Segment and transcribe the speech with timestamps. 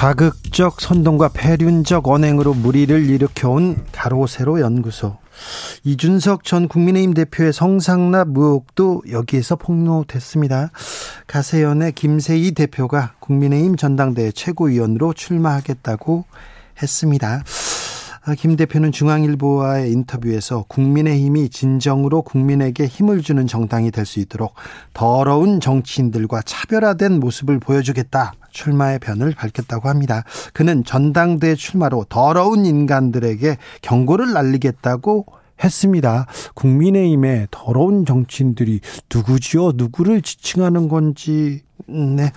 [0.00, 5.18] 자극적 선동과 폐륜적 언행으로 무리를 일으켜온 가로세로 연구소
[5.84, 10.70] 이준석 전 국민의힘 대표의 성상납 의혹도 여기에서 폭로됐습니다.
[11.26, 16.24] 가세연의 김세희 대표가 국민의힘 전당대회 최고위원으로 출마하겠다고
[16.82, 17.44] 했습니다.
[18.22, 24.54] 아, 김 대표는 중앙일보와의 인터뷰에서 국민의힘이 진정으로 국민에게 힘을 주는 정당이 될 수 있도록
[24.92, 28.32] 더러운 정치인들과 차별화된 모습을 보여주겠다.
[28.50, 30.24] 출마의 변을 밝혔다고 합니다.
[30.52, 35.26] 그는 전당대 출마로 더러운 인간들에게 경고를 날리겠다고
[35.62, 36.26] 했습니다.
[36.54, 38.80] 국민의힘의 더러운 정치인들이
[39.14, 39.72] 누구지요?
[39.76, 42.32] 누구를 지칭하는 건지, 네.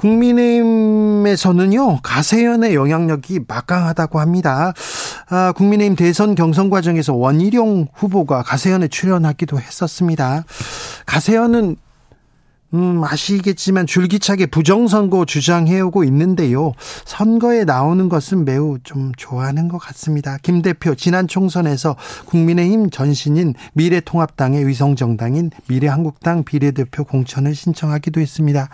[0.00, 4.72] 국민의힘에서는요, 가세연의 영향력이 막강하다고 합니다.
[5.28, 10.44] 아, 국민의힘 대선 경선 과정에서 원희룡 후보가 가세연에 출연하기도 했었습니다.
[11.04, 11.76] 가세연은
[12.72, 16.72] 음, 아시겠지만 줄기차게 부정선거 주장해오고 있는데요.
[17.04, 20.38] 선거에 나오는 것은 매우 좀 좋아하는 것 같습니다.
[20.42, 28.68] 김 대표 지난 총선에서 국민의힘 전신인 미래통합당의 위성정당인 미래한국당 비례대표 공천을 신청하기도 했습니다.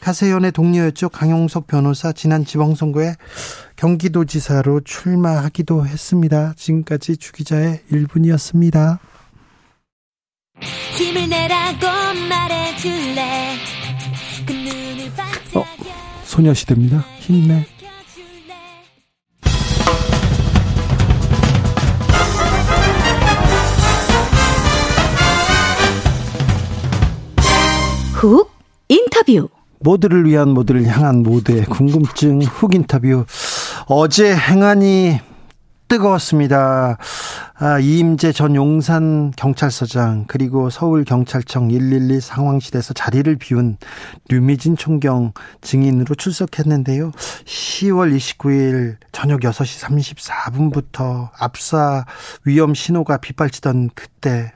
[0.00, 1.08] 가세연의 동료였죠.
[1.08, 3.14] 강용석 변호사 지난 지방선거에
[3.76, 6.52] 경기도지사로 출마하기도 했습니다.
[6.56, 8.98] 지금까지 주기자의 1분이었습니다.
[10.96, 11.86] 힘을 내라고
[12.28, 13.56] 말해줄래
[14.46, 15.64] 그 어,
[16.24, 17.04] 소녀시대입니다.
[17.20, 17.64] 힘내.
[28.12, 28.50] 훅
[28.88, 29.48] 인터뷰
[29.80, 33.26] 모두를 위한 모두를 향한 모두의 궁금증 훅 인터뷰
[33.86, 35.20] 어제 행안이
[35.88, 36.98] 뜨거웠습니다.
[37.56, 43.76] 아, 이임재 전 용산 경찰서장 그리고 서울 경찰청 112 상황실에서 자리를 비운
[44.28, 47.12] 류미진 총경 증인으로 출석했는데요.
[47.12, 52.04] 10월 29일 저녁 6시 34분부터 압사
[52.44, 54.52] 위험 신호가 빗발치던 그때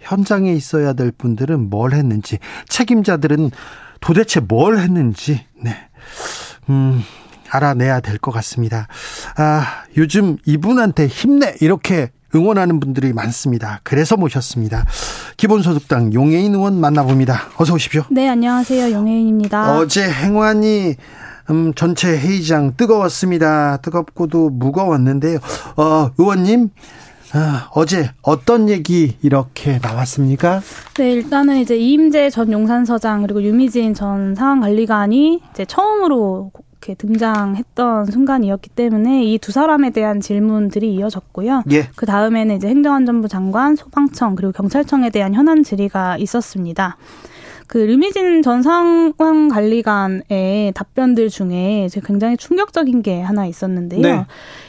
[0.00, 2.38] 현장에 있어야 될 분들은 뭘 했는지
[2.68, 3.50] 책임자들은
[4.00, 5.76] 도대체 뭘 했는지 네.
[6.68, 7.02] 음,
[7.50, 8.86] 알아내야 될 것 같습니다.
[9.36, 9.64] 아,
[9.96, 13.80] 요즘 이분한테 힘내 이렇게 응원하는 분들이 많습니다.
[13.82, 14.84] 그래서 모셨습니다.
[15.36, 17.48] 기본소득당 용해인 의원 만나봅니다.
[17.56, 18.04] 어서 오십시오.
[18.10, 18.92] 네, 안녕하세요.
[18.94, 19.78] 용해인입니다.
[19.78, 20.94] 어제 행안이
[21.50, 23.78] 음, 전체 회의장 뜨거웠습니다.
[23.78, 25.38] 뜨겁고도 무거웠는데요.
[25.76, 26.68] 어, 의원님,
[27.32, 30.60] 아, 어제 어떤 얘기 이렇게 나왔습니까?
[30.98, 38.70] 네, 일단은 이제 이임재 전 용산서장 그리고 유미진 전 상황관리관이 이제 처음으로 이렇게 등장했던 순간이었기
[38.70, 41.64] 때문에 이 두 사람에 대한 질문들이 이어졌고요.
[41.72, 41.88] 예.
[41.96, 46.96] 그 다음에는 이제 행정안전부 장관, 소방청 그리고 경찰청에 대한 현안 질의가 있었습니다.
[47.66, 50.22] 그 류미진 전 상황관리관의
[50.74, 54.02] 답변들 중에 굉장히 충격적인 게 하나 있었는데요.
[54.02, 54.26] 네.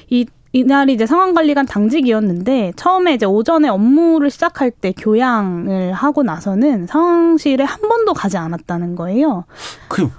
[0.10, 7.64] 이 이날이 이제 상황관리관 당직이었는데 처음에 이제 오전에 업무를 시작할 때 교양을 하고 나서는 상황실에
[7.64, 9.46] 한 번도 가지 않았다는 거예요.
[9.88, 10.10] 그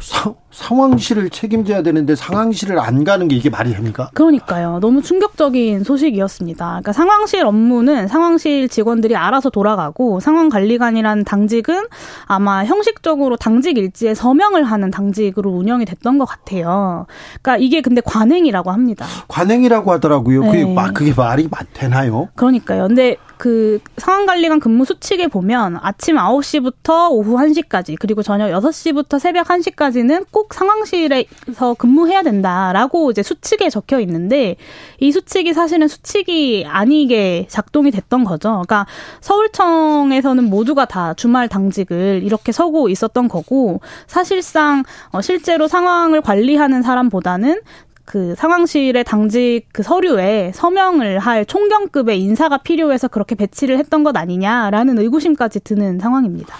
[0.00, 4.10] 사, 상황실을 책임져야 되는데 상황실을 안 가는 게 이게 말이 됩니까?
[4.14, 4.78] 그러니까요.
[4.80, 6.66] 너무 충격적인 소식이었습니다.
[6.66, 11.84] 그러니까 상황실 업무는 상황실 직원들이 알아서 돌아가고 상황관리관이라는 당직은
[12.24, 17.06] 아마 형식적으로 당직 일지에 서명을 하는 당직으로 운영이 됐던 것 같아요.
[17.42, 19.04] 그러니까 이게 근데 관행이라고 합니다.
[19.28, 20.40] 관행이라고 하더라고요.
[20.40, 20.64] 네.
[20.64, 22.28] 그게, 그게 말이 되나요?
[22.34, 22.88] 그러니까요.
[22.88, 30.26] 근데 그 상황관리관 근무 수칙에 보면 아침 9시부터 오후 1시까지 그리고 저녁 6시부터 새벽 1시까지는
[30.30, 34.56] 꼭 상황실에서 근무해야 된다라고 이제 수칙에 적혀 있는데
[35.00, 38.50] 이 수칙이 사실은 수칙이 아니게 작동이 됐던 거죠.
[38.50, 38.86] 그러니까
[39.20, 47.60] 서울청에서는 모두가 다 주말 당직을 이렇게 서고 있었던 거고 사실상 어 실제로 상황을 관리하는 사람보다는
[48.06, 54.98] 그 상황실의 당직 그 서류에 서명을 할 총경급의 인사가 필요해서 그렇게 배치를 했던 것 아니냐라는
[54.98, 56.54] 의구심까지 드는 상황입니다.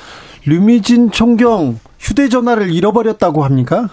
[0.47, 3.89] 류미진 총경 휴대전화를 잃어버렸다고 합니까?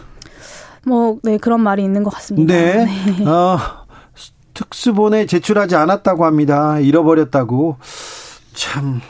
[0.86, 2.54] 뭐, 네, 그런 말이 있는 것 같습니다.
[2.54, 2.86] 네.
[2.86, 3.26] 네.
[3.26, 3.58] 어,
[4.54, 6.80] 특수본에 제출하지 않았다고 합니다.
[6.80, 7.78] 잃어버렸다고.
[8.54, 9.02] 참,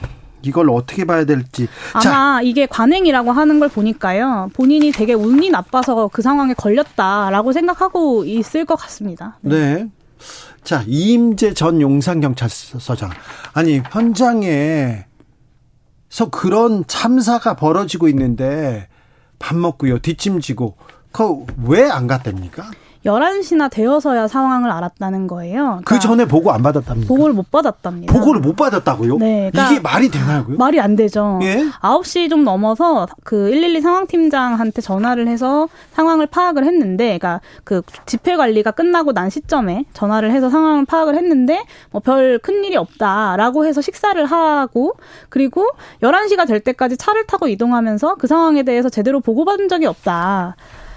[0.41, 1.67] 이걸 어떻게 봐야 될지.
[1.93, 2.41] 아마 자.
[2.43, 4.49] 이게 관행이라고 하는 걸 보니까요.
[4.53, 9.37] 본인이 되게 운이 나빠서 그 상황에 걸렸다라고 생각하고 있을 것 같습니다.
[9.41, 9.89] 네.
[10.63, 13.09] 자, 이임재 전 용산경찰서장.
[13.53, 15.05] 아니, 현장에
[16.13, 18.87] 서 그런 참사가 벌어지고 있는데
[19.39, 20.77] 밥 먹고요, 뒷짐지고,
[21.11, 22.69] 그 왜 안 갔답니까?
[23.05, 25.81] 11시나 되어서야 상황을 알았다는 거예요.
[25.85, 27.07] 그 전에 보고 안 받았답니까?
[27.07, 28.13] 보고를 못 받았답니다.
[28.13, 29.17] 보고를 못 받았다고요?
[29.17, 30.57] 네, 그러니까 이게 말이 되나요고요?
[30.57, 31.39] 말이 안 되죠.
[31.43, 31.65] 예?
[31.81, 38.71] 9시 좀 넘어서 그 112 상황팀장한테 전화를 해서 상황을 파악을 했는데, 그러니까 그 집회 관리가
[38.71, 44.23] 끝나고 난 시점에 전화를 해서 상황을 파악을 했는데, 뭐 별 큰 일이 없다라고 해서 식사를
[44.25, 44.93] 하고,
[45.29, 45.67] 그리고
[46.01, 50.55] 11시가 될 때까지 차를 타고 이동하면서 그 상황에 대해서 제대로 보고받은 적이 없다.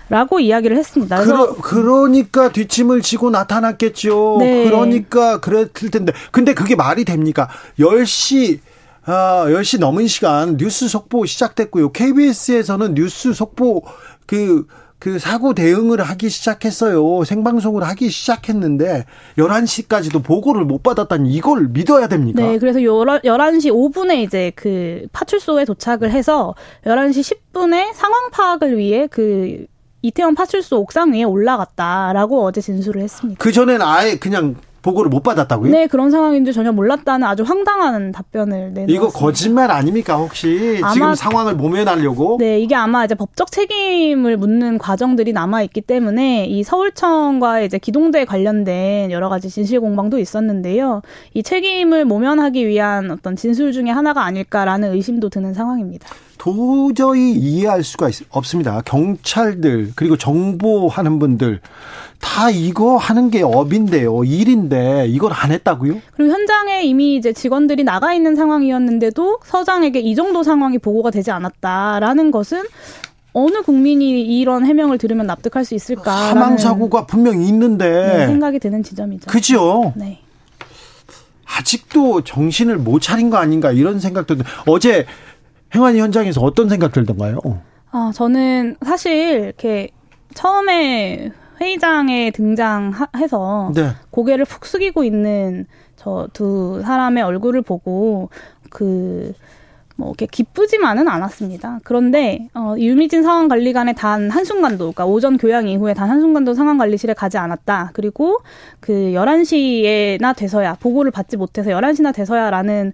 [0.08, 1.22] 라고 이야기를 했습니다.
[1.24, 4.36] 그러, 그러니까 뒷짐을 지고 나타났겠죠.
[4.40, 4.64] 네.
[4.64, 6.12] 그러니까 그랬을 텐데.
[6.30, 7.48] 근데 그게 말이 됩니까?
[7.78, 8.60] 10시
[9.06, 11.92] 아, 10시 넘은 시간 뉴스 속보 시작됐고요.
[11.92, 13.84] KBS에서는 뉴스 속보
[14.26, 14.66] 그,
[14.98, 17.22] 그 사고 대응을 하기 시작했어요.
[17.22, 19.04] 생방송을 하기 시작했는데
[19.38, 22.42] 11시까지도 보고를 못 받았다니 이걸 믿어야 됩니까?
[22.42, 29.66] 네, 그래서 11시 5분에 이제 그 파출소에 도착을 해서 11시 10분에 상황 파악을 위해 그
[30.02, 33.42] 이태원 파출소 옥상 위에 올라갔다라고 어제 진술을 했습니다.
[33.42, 34.56] 그 전엔 아예 그냥
[34.86, 35.72] 보고를 못 받았다고요?
[35.72, 38.92] 네, 그런 상황인지 전혀 몰랐다는 아주 황당한 답변을 내놓았습니다.
[38.92, 42.36] 이거 거짓말 아닙니까 혹시 지금 상황을 모면하려고?
[42.38, 48.24] 네, 이게 아마 이제 법적 책임을 묻는 과정들이 남아 있기 때문에 이 서울청과 이제 기동대
[48.24, 51.02] 관련된 여러 가지 진실 공방도 있었는데요.
[51.34, 56.08] 이 책임을 모면하기 위한 어떤 진술 중에 하나가 아닐까라는 의심도 드는 상황입니다.
[56.38, 58.82] 도저히 이해할 수가 있, 없습니다.
[58.84, 61.60] 경찰들 그리고 정보하는 분들
[62.20, 66.00] 다 이거 하는 게 업인데요, 일인데 이걸 안 했다고요?
[66.16, 72.30] 그리고 현장에 이미 이제 직원들이 나가 있는 상황이었는데도 서장에게 이 정도 상황이 보고가 되지 않았다라는
[72.30, 72.62] 것은
[73.32, 76.28] 어느 국민이 이런 해명을 들으면 납득할 수 있을까?
[76.28, 77.86] 사망 사고가 분명히 있는데
[78.18, 79.26] 네, 생각이 드는 지점이죠.
[79.30, 79.92] 그죠?
[79.94, 80.20] 네.
[81.58, 85.06] 아직도 정신을 못 차린 거 아닌가 이런 생각도 드- 어제
[85.76, 87.38] 행안위 현장에서 어떤 생각 들던가요?
[87.90, 89.90] 아, 저는 사실 이렇게
[90.34, 91.30] 처음에
[91.60, 93.90] 회의장에 등장해서 네.
[94.10, 98.28] 고개를 푹 숙이고 있는 저 두 사람의 얼굴을 보고
[98.70, 99.32] 그,
[99.96, 101.80] 뭐, 이렇게 기쁘지만은 않았습니다.
[101.84, 107.90] 그런데, 어, 유미진 상황관리관에 단 한순간도, 그러니까 오전 교양 이후에 단 한순간도 상황관리실에 가지 않았다.
[107.94, 108.38] 그리고
[108.80, 112.92] 그 11시에나 돼서야, 보고를 받지 못해서 11시나 돼서야라는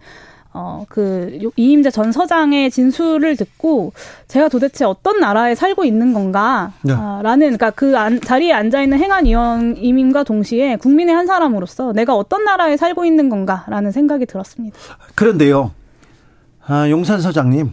[0.55, 3.93] 어, 그, 요- 이임재 전 서장의 진술을 듣고,
[4.29, 6.93] 제가 도대체 어떤 나라에 살고 있는 건가, 네.
[6.93, 12.77] 아, 라는, 그니까 그 안- 자리에 앉아있는 행안위원임과 동시에 국민의 한 사람으로서 내가 어떤 나라에
[12.77, 14.77] 살고 있는 건가, 라는 생각이 들었습니다.
[15.15, 15.71] 그런데요,
[16.67, 17.73] 아, 용산 서장님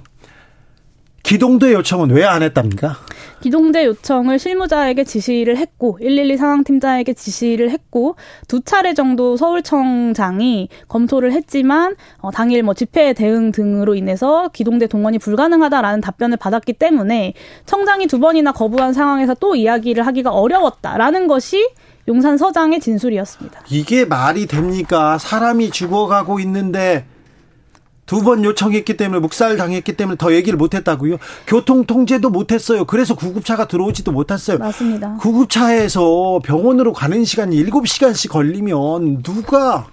[1.29, 2.95] 기동대 요청은 왜 안 했답니까?
[3.41, 8.15] 기동대 요청을 실무자에게 지시를 했고 112 상황팀장에게 지시를 했고
[8.47, 15.19] 두 차례 정도 서울청장이 검토를 했지만 어, 당일 뭐 집회 대응 등으로 인해서 기동대 동원이
[15.19, 17.33] 불가능하다라는 답변을 받았기 때문에
[17.67, 21.69] 청장이 두 번이나 거부한 상황에서 또 이야기를 하기가 어려웠다라는 것이
[22.07, 23.61] 용산 서장의 진술이었습니다.
[23.69, 25.19] 이게 말이 됩니까?
[25.19, 27.05] 사람이 죽어가고 있는데
[28.09, 31.17] 두 번 요청했기 때문에 묵살 당했기 때문에 더 얘기를 못했다고요?
[31.45, 32.85] 교통 통제도 못했어요.
[32.85, 34.57] 그래서 구급차가 들어오지도 못했어요.
[34.57, 35.15] 맞습니다.
[35.17, 39.85] 구급차에서 병원으로 가는 시간이 7시간씩 걸리면 누가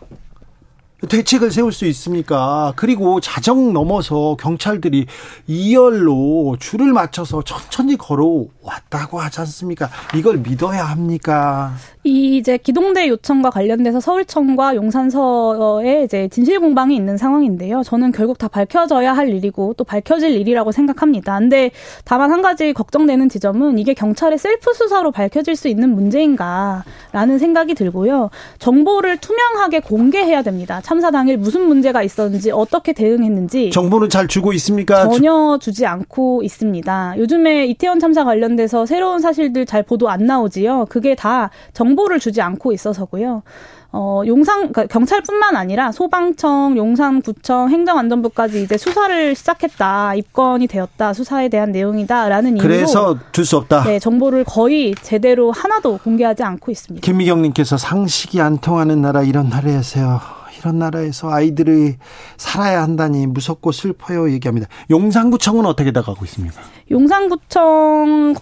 [1.06, 2.72] 대책을 세울 수 있습니까?
[2.74, 5.06] 그리고 자정 넘어서 경찰들이
[5.46, 9.90] 2열로 줄을 맞춰서 천천히 걸어왔다고 하지 않습니까?
[10.14, 11.74] 이걸 믿어야 합니까?
[12.02, 17.82] 이 이제 기동대 요청과 관련돼서 서울청과 용산서에 이제 진실 공방이 있는 상황인데요.
[17.82, 21.38] 저는 결국 다 밝혀져야 할 일이고 또 밝혀질 일이라고 생각합니다.
[21.38, 21.72] 근데
[22.04, 28.30] 다만 한 가지 걱정되는 지점은 이게 경찰의 셀프 수사로 밝혀질 수 있는 문제인가라는 생각이 들고요.
[28.60, 30.80] 정보를 투명하게 공개해야 됩니다.
[30.86, 35.08] 참사 당일 무슨 문제가 있었는지 어떻게 대응했는지 정보는 잘 주고 있습니까?
[35.08, 37.14] 전혀 주지 않고 있습니다.
[37.18, 40.86] 요즘에 이태원 참사 관련돼서 새로운 사실들 잘 보도 안 나오지요.
[40.88, 43.42] 그게 다 정보를 주지 않고 있어서고요.
[43.90, 50.14] 어, 용산, 그러니까 경찰뿐만 아니라 소방청, 용산구청, 행정안전부까지 이제 수사를 시작했다.
[50.14, 51.14] 입건이 되었다.
[51.14, 53.82] 수사에 대한 내용이다라는 이유로 그래서 줄 수 없다.
[53.84, 57.04] 네, 정보를 거의 제대로 하나도 공개하지 않고 있습니다.
[57.04, 60.35] 김미경 님께서 상식이 안 통하는 나라 이런 나라에서요.
[60.66, 61.94] 이런 나라에서 아이들이
[62.36, 64.66] 살아야 한다니 무섭고 슬퍼요 얘기합니다.
[64.90, 66.60] 용산구청은 어떻게 나가고 있습니까?
[66.90, 68.34] 용산구청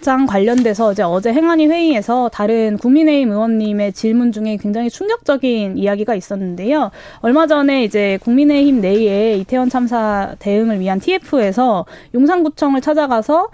[0.00, 6.90] 장 관련돼서 이제 어제 행안위 회의에서 다른 국민의힘 의원님의 질문 중에 굉장히 충격적인 이야기가 있었는데요.
[7.20, 13.48] 얼마 전에 이제 국민의힘 내에 이태원 참사 대응을 위한 TF에서 용산구청을 찾아가서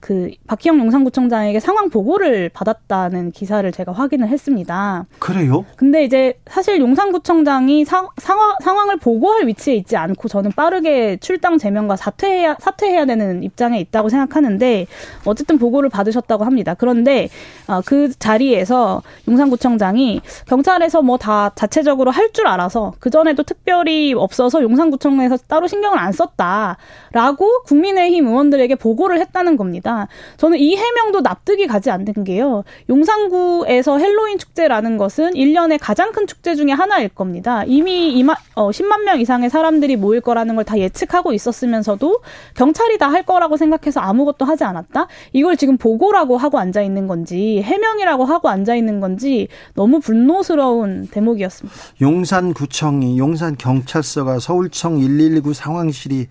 [0.00, 5.04] 그 박희영 용산구청장에게 상황 보고를 받았다는 기사를 제가 확인을 했습니다.
[5.18, 5.66] 그래요?
[5.76, 11.96] 근데 이제 사실 용산구청장이 상, 상황, 상황을 보고할 위치에 있지 않고 저는 빠르게 출당 제명과
[11.96, 14.86] 사퇴해야 사퇴해야 되는 입장에 있다고 생각하는데
[15.26, 16.74] 어쨌든 보고 를 받으셨다고 합니다.
[16.78, 17.28] 그런데
[17.66, 24.62] 어, 그 자리에서 용산구청장이 경찰에서 뭐 다 자체적으로 할 줄 알아서 그 전에도 특별히 없어서
[24.62, 30.08] 용산구청에서 따로 신경을 안 썼다라고 국민의힘 의원들에게 보고를 했다는 겁니다.
[30.38, 32.64] 저는 이 해명도 납득이 가지 않는 게요.
[32.88, 37.64] 용산구에서 헬로윈 축제라는 것은 1년의 가장 큰 축제 중의 하나일 겁니다.
[37.66, 42.20] 이미 2만, 어, 10만 명 이상의 사람들이 모일 거라는 걸 다 예측하고 있었으면서도
[42.54, 45.06] 경찰이 다 할 거라고 생각해서 아무것도 하지 않았다?
[45.34, 51.76] 이걸 지금 보고라고 하고 앉아 있는 건지 해명이라고 하고 앉아 있는 건지 너무 분노스러운 대목이었습니다.
[52.00, 56.28] 용산구청이 용산 경찰서가 서울청 119 상황실이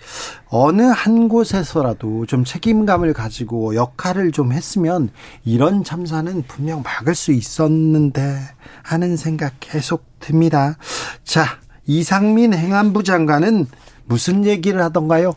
[0.50, 5.10] 어느 한 곳에서라도 좀 책임감을 가지고 역할을 좀 했으면
[5.44, 8.38] 이런 참사는 분명 막을 수 있었는데
[8.84, 10.78] 하는 생각 계속 듭니다.
[11.24, 11.46] 자,
[11.86, 13.68] 이상민 행안부 장관은
[14.06, 15.34] 무슨 얘기를 하던가요?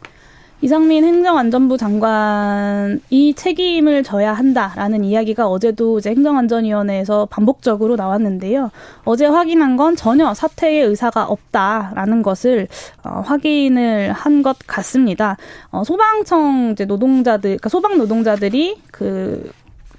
[0.64, 8.70] 이상민 행정안전부 장관이 책임을 져야 한다라는 이야기가 어제도 이제 행정안전위원회에서 반복적으로 나왔는데요.
[9.04, 12.68] 어제 확인한 건 전혀 사퇴의 의사가 없다라는 것을
[13.02, 15.36] 어, 확인을 한 것 같습니다.
[15.70, 19.52] 어, 소방청 이제 노동자들, 그러니까 소방 노동자들이 그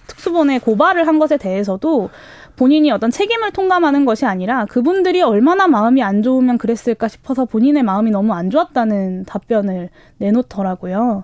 [0.07, 2.10] 특수본에 고발을 한 것에 대해서도
[2.55, 8.12] 본인이 어떤 책임을 통감하는 것이 아니라 그분들이 얼마나 마음이 안 좋으면 그랬을까 싶어서 본인의 마음이
[8.12, 11.24] 너무 안 좋았다는 답변을 내놓더라고요.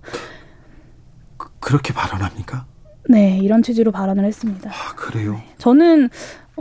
[1.38, 2.66] 그, 그렇게 발언합니까?
[3.10, 4.70] 네, 이런 취지로 발언을 했습니다.
[4.70, 5.42] 아, 그래요?
[5.58, 6.10] 저는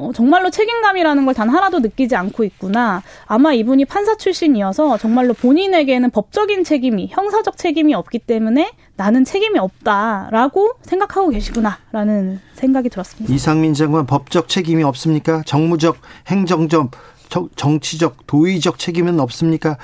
[0.01, 3.03] 어, 정말로 책임감이라는 걸 단 하나도 느끼지 않고 있구나.
[3.27, 10.73] 아마 이분이 판사 출신이어서 정말로 본인에게는 법적인 책임이, 형사적 책임이 없기 때문에 나는 책임이 없다라고
[10.83, 13.33] 생각하고 계시구나라는 생각이 들었습니다.
[13.33, 15.43] 이상민 장관 법적 책임이 없습니까?
[15.47, 16.91] 정무적, 행정적,
[17.57, 19.77] 정치적, 도의적 책임은 없습니까?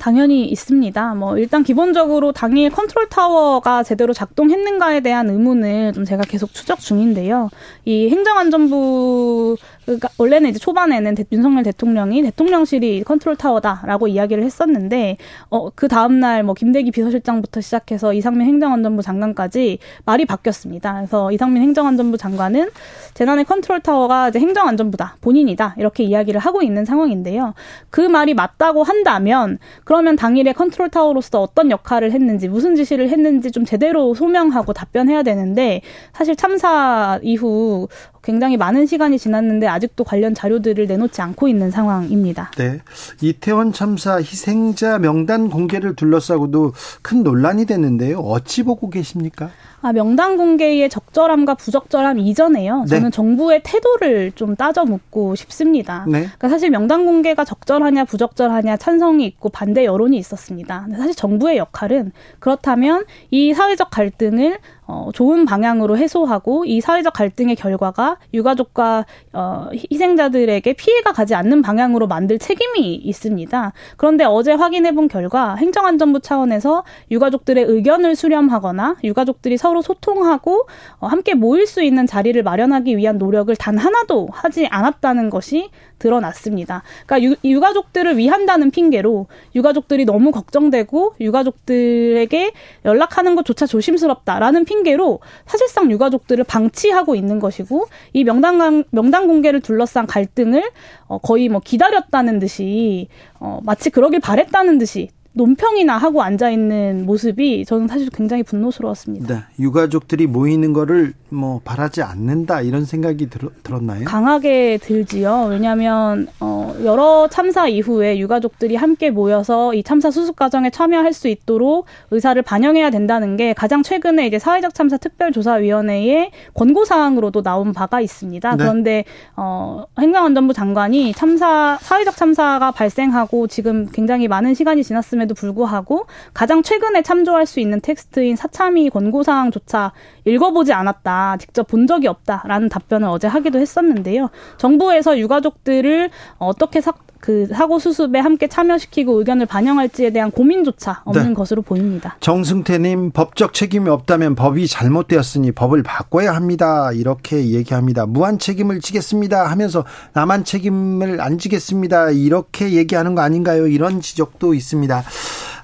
[0.00, 1.14] 당연히 있습니다.
[1.14, 7.50] 뭐 일단 기본적으로 당일 컨트롤 타워가 제대로 작동했는가에 대한 의문을 좀 제가 계속 추적 중인데요.
[7.84, 15.16] 이 행정안전부 그러니까 원래는 이제 초반에는 윤석열 대통령이 대통령실이 컨트롤 타워다라고 이야기를 했었는데
[15.50, 20.94] 어그 다음 날 뭐 김대기 비서실장부터 시작해서 이상민 행정안전부 장관까지 말이 바뀌었습니다.
[20.94, 22.70] 그래서 이상민 행정안전부 장관은
[23.14, 27.54] 재난의 컨트롤 타워가 이제 행정안전부다 본인이다 이렇게 이야기를 하고 있는 상황인데요.
[27.90, 33.64] 그 말이 맞다고 한다면 그러면 당일에 컨트롤 타워로서 어떤 역할을 했는지 무슨 지시를 했는지 좀
[33.64, 35.80] 제대로 소명하고 답변해야 되는데
[36.12, 37.88] 사실 참사 이후
[38.22, 42.50] 굉장히 많은 시간이 지났는데 아직도 관련 자료들을 내놓지 않고 있는 상황입니다.
[42.58, 42.80] 네.
[43.22, 48.18] 이태원 참사 희생자 명단 공개를 둘러싸고도 큰 논란이 됐는데요.
[48.18, 49.48] 어찌 보고 계십니까?
[49.80, 52.80] 아, 명단 공개의 적절함과 부적절함 이전에요.
[52.82, 52.96] 네.
[52.96, 56.04] 저는 정부의 태도를 좀 따져 묻고 싶습니다.
[56.06, 56.20] 네.
[56.22, 60.86] 그러니까 사실 명단 공개가 적절하냐 부적절하냐 찬성이 있고 반대 여론이 있었습니다.
[60.96, 64.58] 사실 정부의 역할은 그렇다면 이 사회적 갈등을
[64.88, 69.04] 어, 좋은 방향으로 해소하고 이 사회적 갈등의 결과가 유가족과
[69.34, 73.72] 어, 희생자들에게 피해가 가지 않는 방향으로 만들 책임이 있습니다.
[73.98, 80.66] 그런데 어제 확인해 본 결과 행정안전부 차원에서 유가족들의 의견을 수렴하거나 유가족들이 서로 소통하고
[81.00, 85.68] 어, 함께 모일 수 있는 자리를 마련하기 위한 노력을 단 하나도 하지 않았다는 것이
[85.98, 86.82] 드러났습니다.
[87.06, 92.52] 그러니까 유, 가족들을 위한다는 핑계로 유가족들이 너무 걱정되고 유가족들에게
[92.84, 100.62] 연락하는 것조차 조심스럽다라는 핑계로 사실상 유가족들을 방치하고 있는 것이고 이 명단 명단 공개를 둘러싼 갈등을
[101.06, 103.08] 어, 거의 뭐 기다렸다는 듯이
[103.40, 109.26] 어, 마치 그러길 바랬다는 듯이 논평이나 하고 앉아 있는 모습이 저는 사실 굉장히 분노스러웠습니다.
[109.34, 114.04] 네, 유가족들이 모이는 거를 뭐 바라지 않는다 이런 생각이 들, 들었나요?
[114.04, 115.46] 강하게 들지요.
[115.48, 121.86] 왜냐하면 어, 여러 참사 이후에 유가족들이 함께 모여서 이 참사 수습 과정에 참여할 수 있도록
[122.10, 128.50] 의사를 반영해야 된다는 게 가장 최근에 이제 사회적 참사 특별조사위원회의 권고 사항으로도 나온 바가 있습니다.
[128.50, 128.56] 네.
[128.56, 129.04] 그런데
[129.36, 137.02] 어, 행정안전부 장관이 참사 사회적 참사가 발생하고 지금 굉장히 많은 시간이 지났음에도 불구하고 가장 최근에
[137.02, 139.92] 참조할 수 있는 텍스트인 사참위 권고 사항조차
[140.24, 144.28] 읽어보지 않았다, 직접 본 적이 없다라는 답변을 어제 하기도 했었는데요.
[144.58, 151.34] 정부에서 유가족들을 어떻게 사, 그 사고 수습에 함께 참여시키고 의견을 반영할지에 대한 고민조차 없는 네.
[151.34, 152.16] 것으로 보입니다.
[152.20, 156.90] 정승태님 법적 책임이 없다면 법이 잘못되었으니 법을 바꿔야 합니다.
[156.92, 158.06] 이렇게 얘기합니다.
[158.06, 162.10] 무한 책임을 지겠습니다 하면서 나만 책임을 안 지겠습니다.
[162.10, 163.66] 이렇게 얘기하는 거 아닌가요?
[163.66, 165.02] 이런 지적도 있습니다.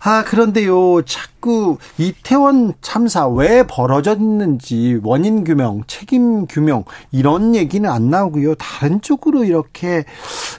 [0.06, 8.54] 아, 그런데요, 자꾸 이태원 참사 왜 벌어졌는지 원인 규명, 책임 규명, 이런 얘기는 안 나오고요.
[8.56, 10.04] 다른 쪽으로 이렇게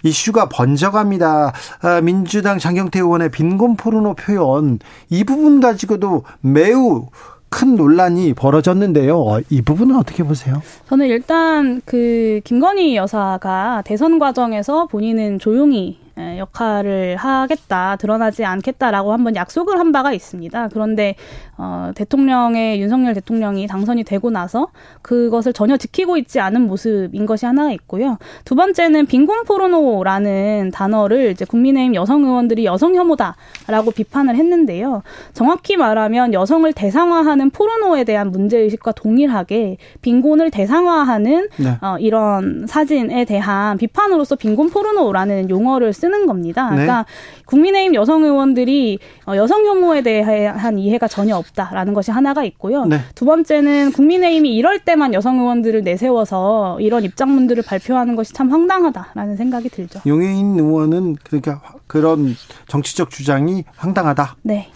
[0.02, 1.54] 이슈가 번져갑니다.
[1.82, 4.80] 아, 민주당 장경태 의원의 빈곤 포르노 표현,
[5.12, 7.06] 이 부분 가지고도 매우
[7.50, 9.16] 큰 논란이 벌어졌는데요.
[9.16, 10.64] 어, 이 부분은 어떻게 보세요?
[10.90, 19.36] 저는 일단 그 김건희 여사가 대선 과정에서 본인은 조용히 예, 역할을 하겠다, 드러나지 않겠다라고 한번
[19.36, 20.70] 약속을 한 바가 있습니다.
[20.70, 21.16] 그런데
[21.58, 24.68] 어, 대통령의 윤석열 대통령이 당선이 되고 나서
[25.02, 28.18] 그것을 전혀 지키고 있지 않은 모습인 것이 하나가 있고요.
[28.46, 35.04] 두 번째는 빈곤 포르노라는 단어를 이제 국민의힘 여성 의원들이 여성 혐오다라고 비판을 했는데요.
[35.34, 41.78] 정확히 말하면 여성을 대상화하는 포르노에 대한 문제 의식과 동일하게 빈곤을 대상화하는 네.
[41.82, 46.70] 어, 이런 사진에 대한 비판으로서 빈곤 포르노라는 용어를 쓰는 겁니다.
[46.70, 46.76] 네.
[46.76, 47.06] 그러니까
[47.46, 52.86] 국민의힘 여성 의원들이 어, 여성 혐오에 대한 이해가 전혀 없다라는 것이 하나가 있고요.
[52.86, 53.00] 네.
[53.16, 59.70] 두 번째는 국민의힘이 이럴 때만 여성 의원들을 내세워서 이런 입장문들을 발표하는 것이 참 황당하다라는 생각이
[59.70, 60.02] 들죠.
[60.06, 62.36] 용해인 의원은 그러니까 그런
[62.68, 64.38] 정치적 주장이 황당하다.
[64.44, 64.70] 네.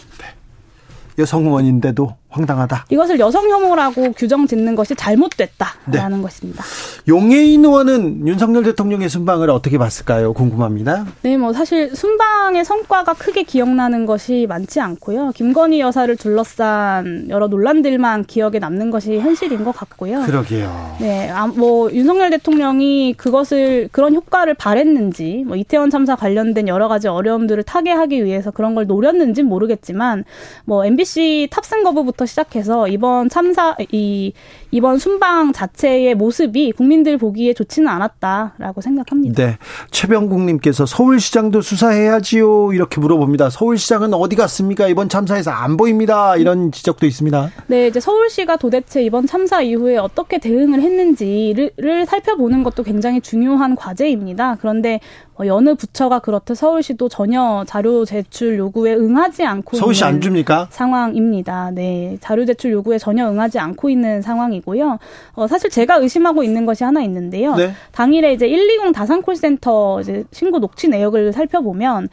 [1.18, 2.86] 여성 의원인데도 황당하다.
[2.90, 6.22] 이것을 여성 혐오라고 규정 짓는 것이 잘못됐다라는 네.
[6.22, 6.64] 것입니다.
[7.08, 10.34] 용해인 의원은 윤석열 대통령의 순방을 어떻게 봤을까요?
[10.34, 11.08] 궁금합니다.
[11.24, 15.32] 네, 뭐 사실 순방의 성과가 크게 기억나는 것이 많지 않고요.
[15.36, 20.22] 김건희 여사를 둘러싼 여러 논란들만 기억에 남는 것이 현실인 것 같고요.
[20.22, 20.98] 그러게요.
[21.00, 27.08] 네, 아, 뭐 윤석열 대통령이 그것을 그런 효과를 바랬는지, 뭐 이태원 참사 관련된 여러 가지
[27.08, 30.26] 어려움들을 타개하기 위해서 그런 걸 노렸는지 는 모르겠지만,
[30.66, 34.34] 뭐 MBC 탑승 거부부터 시작해서 이번 참사 이
[34.72, 39.44] 이번 순방 자체의 모습이 국민들 보기에 좋지는 않았다라고 생각합니다.
[39.44, 39.58] 네.
[39.92, 42.74] 최병국 님께서 서울시장도 수사해야지요.
[42.74, 43.50] 이렇게 물어봅니다.
[43.50, 44.88] 서울시장은 어디 갔습니까?
[44.88, 46.36] 이번 참사에서 안 보입니다.
[46.36, 47.52] 이런 지적도 있습니다.
[47.68, 54.58] 네, 이제 서울시가 도대체 이번 참사 이후에 어떻게 대응을 했는지를 살펴보는 것도 굉장히 중요한 과제입니다.
[54.60, 60.22] 그런데 어, 여느 부처가 그렇듯 서울시도 전혀 자료 제출 요구에 응하지 않고 서울시 있는 안
[60.22, 60.68] 줍니까?
[60.72, 61.72] 상황입니다.
[61.72, 65.00] 네, 자료 제출 요구에 전혀 응하지 않고 있는 상황이고요.
[65.34, 67.56] 어, 사실 제가 의심하고 있는 것이 하나 있는데요.
[67.56, 67.72] 네.
[67.92, 72.10] 당일에 이제 120 다산 콜센터 이제 신고 녹취 내역을 살펴보면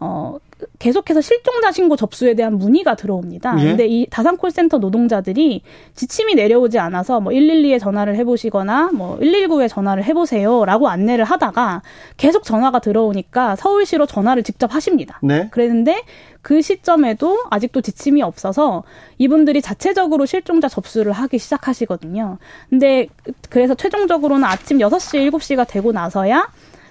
[0.00, 0.38] 어
[0.78, 3.56] 계속해서 실종자 신고 접수에 대한 문의가 들어옵니다.
[3.60, 3.64] 예.
[3.64, 5.62] 근데 이 다산 콜센터 노동자들이
[5.94, 11.82] 지침이 내려오지 않아서 뭐 112에 전화를 해보시거나 뭐 119에 전화를 해보세요라고 안내를 하다가
[12.16, 15.18] 계속 전화가 들어오니까 서울시로 전화를 직접 하십니다.
[15.22, 15.48] 네.
[15.50, 16.02] 그랬는데
[16.42, 18.84] 그 시점에도 아직도 지침이 없어서
[19.18, 22.38] 이분들이 자체적으로 실종자 접수를 하기 시작하시거든요.
[22.70, 23.08] 근데
[23.50, 26.48] 그래서 최종적으로는 아침 6시, 7시가 되고 나서야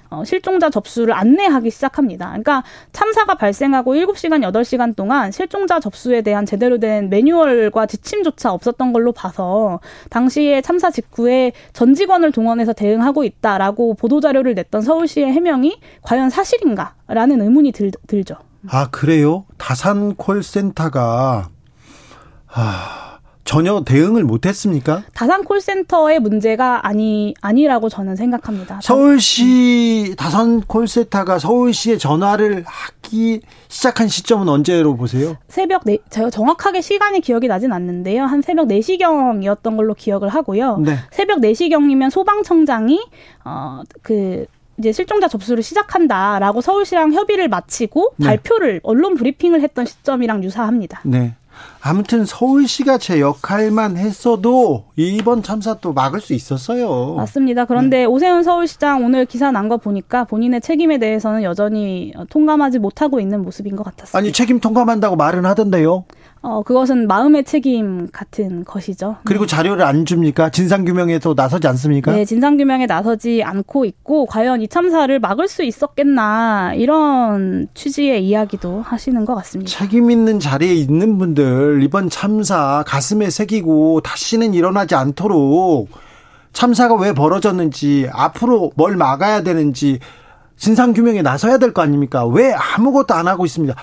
[0.10, 2.28] 어, 실종자 접수를 안내하기 시작합니다.
[2.28, 9.12] 그러니까 참사가 발생하고 7시간, 8시간 동안 실종자 접수에 대한 제대로 된 매뉴얼과 지침조차 없었던 걸로
[9.12, 17.42] 봐서 당시에 참사 직후에 전 직원을 동원해서 대응하고 있다라고 보도자료를 냈던 서울시의 해명이 과연 사실인가라는
[17.42, 18.36] 의문이 들, 들죠.
[18.68, 19.46] 아, 그래요?
[19.58, 21.50] 다산 콜센터가,
[22.48, 23.09] 아,
[23.50, 25.02] 전혀 대응을 못 했습니까?
[25.16, 28.80] 다산 콜센터의 문제가 아니 아니라고 저는 생각합니다.
[28.84, 35.36] 서울시 다산 콜센터가 서울시에 전화를 하기 시작한 시점은 언제로 보세요?
[35.48, 38.26] 새벽 네 제가 정확하게 시간이 기억이 나진 않는데요.
[38.26, 40.78] 한 새벽 4시경이었던 걸로 기억을 하고요.
[40.78, 40.98] 네.
[41.10, 43.04] 새벽 4시경이면 소방청장이
[43.46, 44.46] 어그
[44.78, 48.28] 이제 실종자 접수를 시작한다라고 서울시랑 협의를 마치고 네.
[48.28, 51.02] 발표를 언론 브리핑을 했던 시점이랑 유사합니다.
[51.04, 51.34] 네.
[51.82, 57.16] 아무튼 서울시가 제 역할만 했어도 이번 참사 또 막을 수 있었어요.
[57.16, 57.66] 맞습니다.
[57.66, 63.44] 그런데 오세훈 서울시장 오늘 기사 난 거 보니까 본인의 책임에 대해서는 여전히 통감하지 못하고 있는
[63.44, 64.18] 모습인 것 같았습니다.
[64.18, 66.06] 아니 책임 통감한다고 말은 하던데요.
[66.42, 69.18] 어, 그것은 마음의 책임 같은 것이죠.
[69.26, 70.50] 그리고 자료를 안 줍니까?
[70.52, 72.14] 진상 규명에도 나서지 않습니까?
[72.14, 78.82] 네, 진상 규명에 나서지 않고 있고, 과연 이 참사를 막을 수 있었겠나, 이런 취지의 이야기도
[78.82, 79.70] 하시는 것 같습니다.
[79.70, 85.90] 책임 있는 자리에 있는 분들 이번 참사 가슴에 새기고 다시는 일어나지 않도록
[86.54, 90.00] 참사가 왜 벌어졌는지 앞으로 뭘 막아야 되는지
[90.58, 92.26] 진상 규명에 나서야 될 거 아닙니까?
[92.26, 93.74] 왜 아무것도 안 하고 있습니다.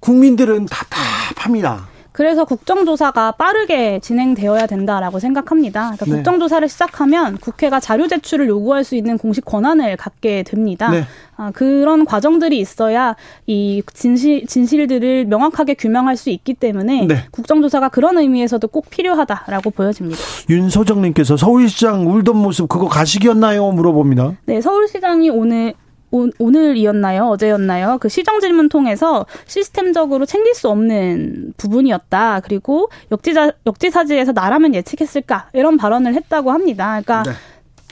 [0.00, 1.86] 국민들은 답답합니다.
[2.14, 5.96] 그래서 국정조사가 빠르게 진행되어야 된다라고 생각합니다.
[5.96, 6.12] 그러니까 네.
[6.12, 10.90] 국정조사를 시작하면 국회가 자료 제출을 요구할 수 있는 공식 권한을 갖게 됩니다.
[10.92, 11.02] 네.
[11.36, 13.16] 아, 그런 과정들이 있어야
[13.48, 17.24] 이 진실, 진실들을 명확하게 규명할 수 있기 때문에 네.
[17.32, 20.20] 국정조사가 그런 의미에서도 꼭 필요하다라고 보여집니다.
[20.48, 23.72] 윤소정님께서 서울시장 울던 모습 그거 가식이었나요?
[23.72, 24.34] 물어봅니다.
[24.44, 25.74] 네, 서울시장이 오늘
[26.14, 27.98] 오, 늘이었나요 어제였나요?
[28.00, 32.40] 그 시정 질문 통해서 시스템적으로 챙길 수 없는 부분이었다.
[32.44, 35.48] 그리고 역지사, 역지사지에서 나라면 예측했을까?
[35.52, 37.00] 이런 발언을 했다고 합니다.
[37.02, 37.32] 그러니까 네.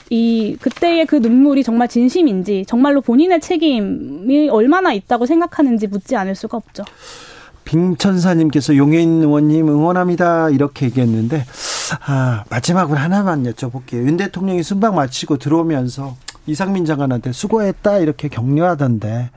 [0.09, 6.57] 이 그때의 그 눈물이 정말 진심인지 정말로 본인의 책임이 얼마나 있다고 생각하는지 묻지 않을 수가
[6.57, 6.83] 없죠.
[7.65, 11.45] 빙천사님께서 용해인 의원님 응원합니다 이렇게 얘기했는데
[12.05, 14.05] 아, 마지막으로 하나만 여쭤볼게요.
[14.05, 19.29] 윤 대통령이 순방 마치고 들어오면서 이상민 장관한테 수고했다 이렇게 격려하던데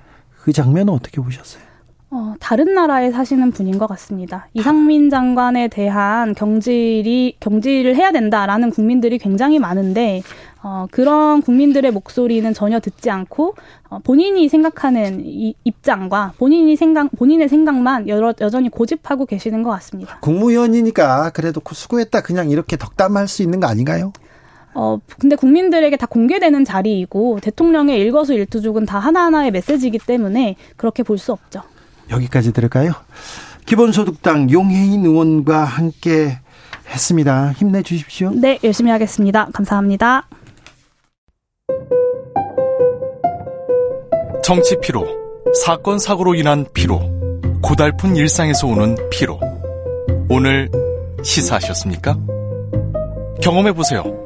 [0.43, 1.67] 그 장면은 어떻게 보셨어요?
[2.09, 4.47] 어, 다른 나라에 사시는 분인 것 같습니다.
[4.55, 10.23] 이상민 장관에 대한 경질이 경질을 해야 된다라는 국민들이 굉장히 많은데
[10.63, 13.57] 어, 그런 국민들의 목소리는 전혀 듣지 않고
[13.89, 20.19] 어, 본인이 생각하는 이, 입장과 본인이 생각 본인의 생각만 여러, 여전히 고집하고 계시는 것 같습니다.
[20.21, 24.13] 국무위원이니까 그래도 수고했다 그냥 이렇게 덕담할 수 있는 거 아닌가요?
[24.79, 31.33] 어, 근데 국민들에게 다 공개되는 자리이고 대통령의 일거수일투족은 다 하나하나의 메시지이기 때문에 그렇게 볼 수
[31.33, 31.63] 없죠.
[32.11, 32.93] 여기까지 들을까요?
[33.65, 36.39] 기본소득당 용혜인 의원과 함께
[36.91, 37.53] 했습니다.
[37.53, 38.31] 힘내주십시오.
[38.35, 39.49] 네, 열심히 하겠습니다.
[39.53, 40.29] 감사합니다.
[44.45, 45.07] 정치 피로,
[45.65, 47.01] 사건 사고로 인한 피로,
[47.63, 49.41] 고달픈 일상에서 오는 피로.
[50.29, 50.71] 오늘
[51.25, 52.17] 시사하셨습니까?
[53.43, 54.26] 경험해 보세요.